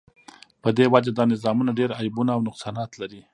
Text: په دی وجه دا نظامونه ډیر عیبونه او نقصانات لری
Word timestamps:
په 0.61 0.69
دی 0.77 0.85
وجه 0.93 1.11
دا 1.13 1.23
نظامونه 1.33 1.71
ډیر 1.79 1.89
عیبونه 1.99 2.31
او 2.33 2.41
نقصانات 2.47 2.91
لری 3.01 3.21